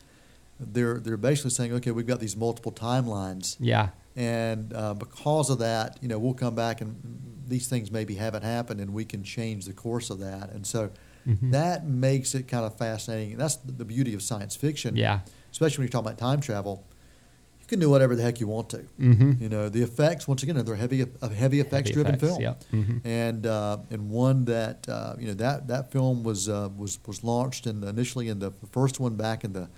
[0.60, 3.90] they're they're basically saying, okay, we've got these multiple timelines, yeah.
[4.16, 6.96] and uh, because of that, you know, we'll come back and
[7.46, 10.90] these things maybe haven't happened, and we can change the course of that, and so
[11.26, 11.50] Mhm.
[11.52, 13.36] that makes it kind of fascinating.
[13.36, 15.20] That's the beauty of science fiction, Yeah.
[15.52, 16.84] especially when you're talking about time travel.
[17.60, 18.78] You can do whatever the heck you want to.
[18.98, 19.42] Mm-hmm.
[19.42, 22.64] You know, the effects once again they're heavy, a heavy effects driven film Yep.
[22.70, 26.98] hmm and uh, and one that uh, you know that that film was uh, was
[27.06, 29.68] was launched in initially in the first one back in the,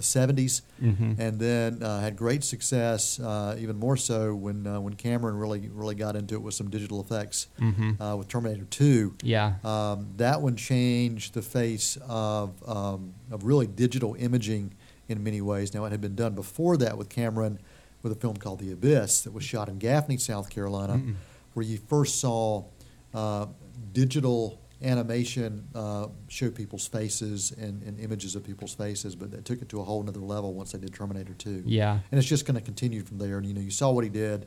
[0.00, 1.18] the 70s, Mhm.
[1.18, 5.68] and then uh, had great success, uh, even more so when uh, when Cameron really
[5.68, 8.00] really got into it with some digital effects Mhm.
[8.00, 9.14] uh, with Terminator 2.
[9.22, 9.54] Yeah.
[9.62, 14.72] Um, that one changed the face of um, of really digital imaging
[15.08, 15.74] in many ways.
[15.74, 17.58] Now it had been done before that with Cameron
[18.02, 21.14] with a film called The Abyss that was shot in Gaffney, South Carolina, Mm-mm.
[21.52, 22.64] where you first saw
[23.12, 23.46] uh,
[23.92, 29.60] digital animation uh, show people's faces and, and images of people's faces, but they took
[29.62, 31.64] it to a whole other level once they did Terminator 2.
[31.66, 31.98] Yeah.
[32.10, 33.38] And it's just going to continue from there.
[33.38, 34.46] And you know, you saw what he did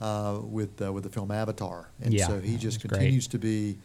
[0.00, 2.98] uh, with uh, with the film Avatar, and Yeah, so he just was great.
[2.98, 3.78] continues to be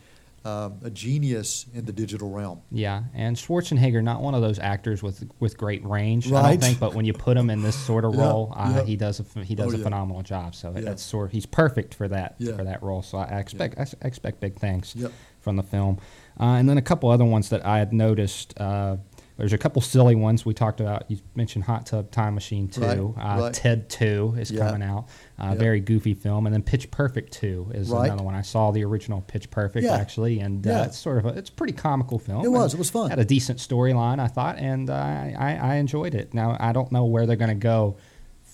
[0.45, 2.61] um, a genius in the digital realm.
[2.71, 6.79] Yeah, and Schwarzenegger, not one of those actors with with great range, I don't think.
[6.79, 8.83] But when you put him in this sort of Yeah, role, uh, yeah.
[8.83, 9.83] he does a he does Oh, a yeah.
[9.83, 10.55] phenomenal job.
[10.55, 13.01] So that's sort of, he's perfect for that for that role.
[13.03, 15.11] So I expect I expect big things Yep.
[15.47, 15.97] From the film.
[16.39, 18.53] Uh, and then a couple other ones that I had noticed.
[18.59, 18.97] Uh,
[19.37, 21.03] There's a couple silly ones we talked about.
[21.11, 22.81] You mentioned Hot Tub Time Machine 2.
[22.81, 23.53] Right, uh, right.
[23.53, 24.65] Ted 2 is Yeah.
[24.65, 25.05] coming out.
[25.39, 25.53] Uh, Yeah.
[25.55, 26.47] Very goofy film.
[26.47, 28.07] And then Pitch Perfect 2 is Right.
[28.07, 28.33] another one.
[28.33, 29.93] I saw the original Pitch Perfect, Yeah.
[29.95, 30.39] actually.
[30.39, 32.43] And uh, it's sort of a, it's a pretty comical film.
[32.43, 32.73] It was.
[32.73, 33.11] It was fun.
[33.11, 34.57] Had a decent storyline, I thought.
[34.57, 36.33] And uh, I, I enjoyed it.
[36.33, 37.97] Now, I don't know where they're going to go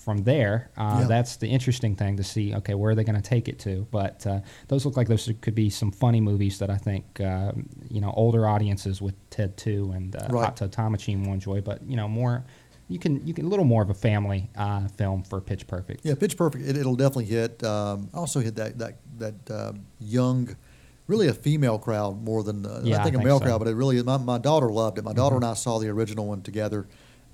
[0.04, 0.70] from there.
[0.76, 1.06] Uh, Yeah.
[1.08, 2.54] That's the interesting thing to see.
[2.54, 3.86] Okay, where are they going to take it to?
[3.90, 7.52] But uh, those look like those could be some funny movies that I think uh,
[7.90, 10.44] you know older audiences with Ted Two and uh, Right.
[10.44, 11.60] Hot Tub Time Machine will enjoy.
[11.62, 12.44] But you know more,
[12.88, 16.04] you can you can a little more of a family uh, film for Pitch Perfect.
[16.04, 16.64] Yeah, Pitch Perfect.
[16.68, 17.62] It, it'll definitely hit.
[17.64, 20.54] Um, also hit that that that um, young,
[21.06, 23.46] really a female crowd more than uh, Yeah, I think I a male so.
[23.46, 23.58] crowd.
[23.58, 25.04] But it really, my, my daughter loved it.
[25.04, 25.42] My daughter Mhm.
[25.42, 26.86] and I saw the original one together,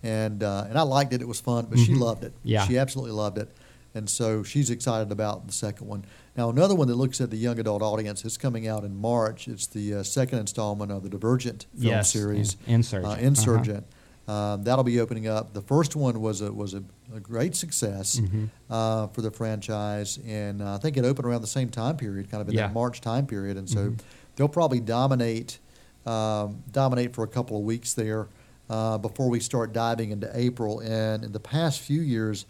[0.02, 1.20] and uh, and I liked it.
[1.20, 2.00] It was fun, but she Mhm.
[2.00, 2.32] loved it.
[2.42, 2.66] Yeah.
[2.66, 3.50] she absolutely loved it,
[3.94, 6.04] and so she's excited about the second one.
[6.36, 9.48] Now another one that looks at the young adult audience is coming out in March.
[9.48, 12.56] It's the uh, second installment of the Divergent film Yes, series.
[12.66, 13.06] In- Insurgent.
[13.06, 13.20] Uh, Uh-huh.
[13.26, 13.86] Insurgent.
[14.28, 15.54] Um, that'll be opening up.
[15.54, 16.82] The first one was a was a,
[17.14, 18.48] a great success Mhm.
[18.70, 22.30] uh, for the franchise, and uh, I think it opened around the same time period,
[22.30, 22.68] kind of in Yeah.
[22.68, 23.98] that March time period, and so Mhm.
[24.36, 25.58] they'll probably dominate
[26.06, 28.26] um, dominate for a couple of weeks there
[28.70, 30.80] uh, before we start diving into April.
[30.80, 32.46] And in the past few years,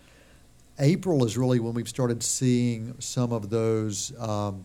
[0.79, 4.13] April is really when we've started seeing some of those.
[4.21, 4.65] Um,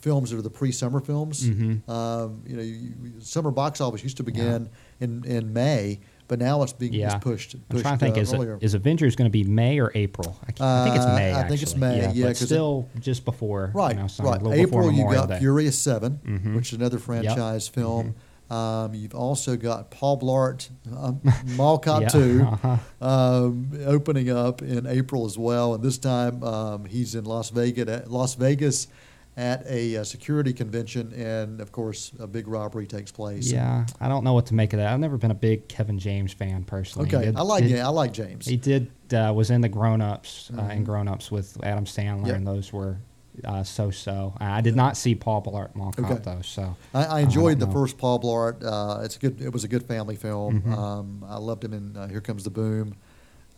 [0.00, 1.42] Films that are the pre-summer films.
[1.50, 1.86] Mhm.
[1.88, 4.68] Um, you know, you, you- summer box office used to begin
[5.00, 7.16] in, in May, but now it's being Yeah.
[7.16, 7.56] it's pushed.
[7.68, 8.16] I'm trying to think.
[8.16, 8.58] uh, is, it, earlier.
[8.60, 10.38] is Avengers going to be May or April?
[10.60, 11.34] I, I think it's Uh, May.
[11.34, 11.74] I think it's.
[11.74, 13.72] May, Yeah, yeah, but 'cause it- still just before.
[13.74, 14.40] Right, You know, right.
[14.60, 15.40] April, you got Day.
[15.40, 16.54] Furious 7 Mhm.
[16.54, 18.10] which is another franchise film.
[18.10, 18.18] Mm-hmm.
[18.50, 21.20] Um, you've also got Paul Blart, um,
[21.56, 22.76] Mall Cop Yeah, 2, uh-huh.
[23.06, 25.74] um, opening up in April as well.
[25.74, 28.88] And this time um, he's in Las Vegas, at, Las Vegas
[29.36, 31.12] at a uh, security convention.
[31.12, 33.52] And of course, a big robbery takes place.
[33.52, 34.92] Yeah, I don't know what to make of that.
[34.92, 37.06] I've never been a big Kevin James fan personally.
[37.08, 37.26] Okay.
[37.26, 38.46] Did- I like did- yeah, I like James.
[38.46, 40.84] He did uh, was in the Grown Ups uh, in Mhm.
[40.86, 42.36] Grown Ups with Adam Sandler, Yep.
[42.36, 42.98] and those were
[43.44, 44.34] uh, so so.
[44.38, 46.22] I did not see Paul Blart Mall Cop Okay.
[46.22, 47.72] though, so I, I I enjoyed the know.
[47.72, 48.64] first Paul Blart.
[48.64, 49.40] Uh, it's a good.
[49.40, 50.62] It was a good family film.
[50.62, 50.76] Mhm.
[50.76, 52.94] Um, I loved him in uh, Here Comes the Boom.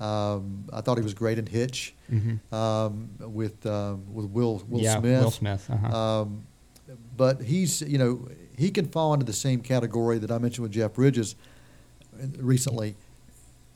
[0.00, 2.40] Um, I thought he was great in Hitch mhm.
[2.52, 5.22] um, with um, with Will Will yeah, Smith.
[5.22, 5.70] Will Smith.
[5.70, 5.96] Uh-huh.
[6.22, 6.46] Um,
[7.16, 10.72] but he's you know he can fall into the same category that I mentioned with
[10.72, 11.36] Jeff Bridges
[12.14, 12.96] uh, recently.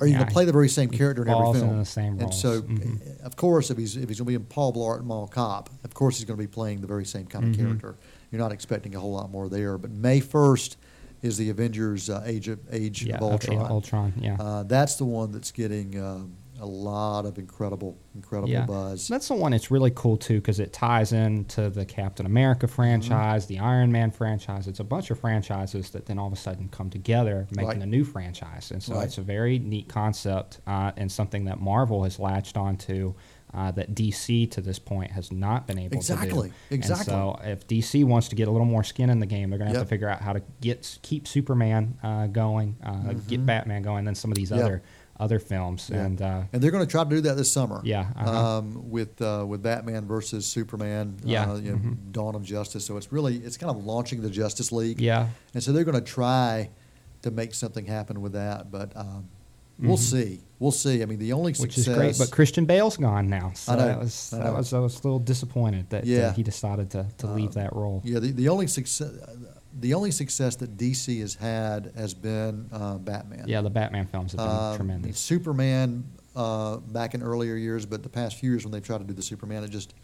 [0.00, 1.57] Are you Yeah, to play the very same character in every film?
[1.68, 2.40] into the same and roles.
[2.40, 3.20] so, Mhm.
[3.22, 5.70] of course, if he's if he's going to be in Paul Blart and Mall Cop,
[5.85, 7.57] of course he's going to be playing the very same kind of Mhm.
[7.59, 7.96] character.
[8.33, 9.78] You're not expecting a whole lot more there.
[9.78, 10.76] But May first
[11.22, 13.70] is the Avengers uh, Age of Age yeah, of Ultron.
[13.70, 14.12] Ultron.
[14.20, 14.37] Yeah.
[14.38, 18.64] Uh, that's the one that's getting um, a lot of incredible incredible Yeah.
[18.67, 19.09] buzz.
[19.09, 22.75] That's the one that's really cool too because it ties into the Captain America Mm-hmm.
[22.75, 24.69] franchise, the Iron Man franchise.
[24.69, 27.83] It's a bunch of franchises that then all of a sudden come together, making Right.
[27.83, 28.71] a new franchise.
[28.71, 29.05] And so Right.
[29.05, 33.14] it's a very neat concept uh, and something that Marvel has latched onto.
[33.53, 36.75] Uh, that DC to this point has not been able Exactly, to do.
[36.75, 37.14] exactly.
[37.14, 39.61] And so if DC wants to get a little more skin in the game, they're
[39.61, 39.87] going to have Yep.
[39.87, 44.09] to figure out how to get keep Superman uh, going, uh, get Batman going, and
[44.09, 44.61] then some of these Mm-hmm.
[44.64, 44.83] Other
[45.20, 45.90] other films.
[45.92, 46.05] Yeah.
[46.05, 47.81] And uh, and they're going to try to do that this summer.
[47.85, 48.59] Yeah, uh-huh.
[48.59, 51.16] Um, with uh, with Batman versus Superman.
[51.24, 52.12] Yeah, Uh, you know, mhm.
[52.12, 52.85] Dawn of Justice.
[52.85, 55.00] So it's really it's kind of launching the Justice League.
[55.00, 56.70] yeah, And so they're going to try
[57.22, 59.29] to make something happen with that, but um,
[59.79, 60.00] we'll Mhm.
[60.00, 60.40] see.
[60.59, 61.03] We'll see.
[61.03, 61.88] I mean, the only which success.
[61.88, 62.18] is great.
[62.18, 64.94] But Christian Bale's gone now, so I know, that was I that was I was
[64.94, 66.33] a little disappointed that uh, Yeah.
[66.33, 68.00] he decided to, to leave Um, that role.
[68.05, 69.11] yeah, the, the only success.
[69.80, 73.44] The only success that DC has had has been uh, Batman.
[73.48, 75.18] Yeah, the Batman films have been Um, tremendous.
[75.18, 76.04] Superman
[76.37, 79.12] uh, back in earlier years, but the past few years when they've tried to do
[79.12, 79.94] the Superman, it just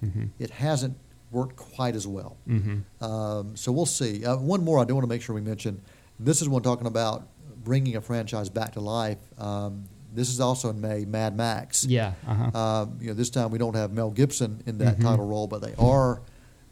[0.00, 0.96] hmm it hasn't
[1.30, 2.36] worked quite as well.
[2.46, 4.24] hmm Um, so we'll see.
[4.24, 5.80] Uh, one more I do want to make sure we mention.
[6.20, 7.26] This is one talking about
[7.64, 9.18] bringing a franchise back to life.
[9.40, 9.84] Um,
[10.14, 11.04] this is also in May.
[11.06, 11.84] Mad Max.
[11.86, 12.56] Yeah, uh-huh.
[12.56, 15.02] Um, you know, this time we don't have Mel Gibson in that Mhm.
[15.02, 16.20] title role, but they are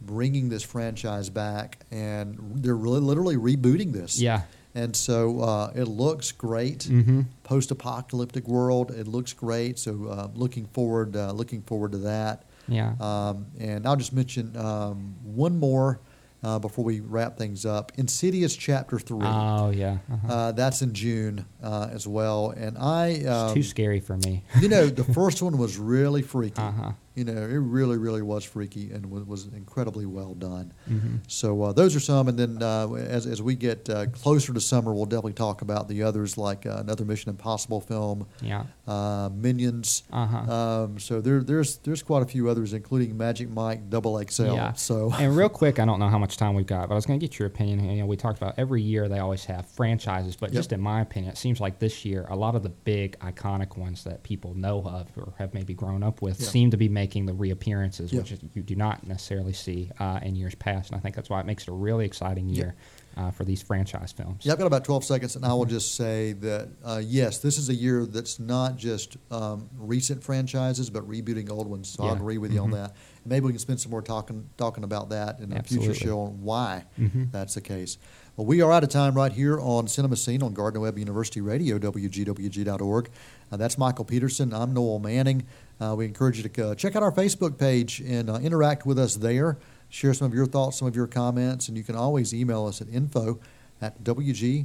[0.06, 4.20] bringing this franchise back, and they're really literally rebooting this.
[4.20, 4.42] yeah.
[4.74, 6.84] And so uh, it looks great.
[6.84, 8.90] hmm Post-apocalyptic world.
[8.90, 9.78] It looks great.
[9.78, 12.44] So uh, looking forward, uh, looking forward to that.
[12.68, 12.94] Yeah.
[13.00, 16.00] Um, and I'll just mention um, one more
[16.42, 17.92] uh, before we wrap things up.
[17.98, 19.20] Insidious Chapter Three.
[19.26, 19.98] oh yeah.
[20.10, 20.32] Uh-huh.
[20.32, 22.50] Uh, that's in June uh, as well.
[22.50, 24.42] And I, it's um, too scary for me.
[24.60, 26.60] you know, the first one was really freaky.
[26.62, 26.92] Uh-huh.
[27.14, 30.72] You know, it really, really was freaky and was, was incredibly well done.
[30.90, 31.16] Mm-hmm.
[31.28, 34.60] So uh, those are some, and then uh, as, as we get uh, closer to
[34.60, 38.64] summer, we'll definitely talk about the others, like uh, another Mission Impossible film, Yeah.
[38.86, 40.04] uh, Minions.
[40.12, 40.52] Uh-huh.
[40.84, 44.54] Um, so there, there's there's quite a few others, including Magic Mike Double XL.
[44.54, 44.72] Yeah.
[44.72, 47.06] So and real quick, I don't know how much time we've got, but I was
[47.06, 47.84] going to get your opinion.
[47.90, 50.58] You know, we talked about every year they always have franchises, but Yep.
[50.58, 53.76] just in my opinion, it seems like this year a lot of the big iconic
[53.76, 56.48] ones that people know of or have maybe grown up with Yeah.
[56.48, 58.20] seem to be making the reappearances, Yeah.
[58.20, 60.90] which is, you do not necessarily see uh, in years past.
[60.90, 62.76] And I think that's why it makes it a really exciting year
[63.16, 64.46] uh, for these franchise films.
[64.46, 67.58] Yeah, I've got about 12 seconds, and I will just say that uh, yes, this
[67.58, 71.88] is a year that's not just um, recent franchises, but rebooting old ones.
[71.88, 72.74] So I agree with you on Mhm.
[72.74, 72.94] that.
[73.26, 75.88] Maybe we can spend some more talking talking about that in a Absolutely.
[75.94, 77.32] future show on why Mhm.
[77.32, 77.98] that's the case.
[78.36, 81.40] Well, we are out of time right here on Cinema Scene on Gardner Webb University
[81.42, 83.10] Radio, WGWG.org.
[83.52, 84.54] Uh, that's Michael Peterson.
[84.54, 85.44] I'm Noel Manning.
[85.78, 88.98] Uh, we encourage you to uh, check out our Facebook page and uh, interact with
[88.98, 89.58] us there.
[89.90, 92.80] Share some of your thoughts, some of your comments, and you can always email us
[92.80, 93.38] at info
[93.82, 94.64] at WGWG.org.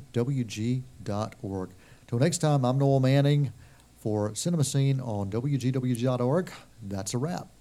[2.08, 3.52] Till next time, I'm Noel Manning
[3.98, 6.50] for Cinemascene on WGWG.org.
[6.82, 7.57] That's a wrap.